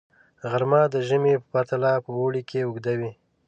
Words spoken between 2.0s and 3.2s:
په اوړي کې اوږده وي